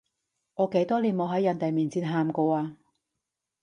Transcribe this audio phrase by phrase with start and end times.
[0.55, 2.75] 我幾多年冇喺人哋面前喊過啊